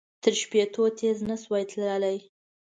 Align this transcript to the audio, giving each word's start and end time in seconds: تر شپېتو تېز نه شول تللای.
تر 0.23 0.33
شپېتو 0.41 0.83
تېز 0.99 1.17
نه 1.29 1.35
شول 1.41 1.63
تللای. 1.71 2.17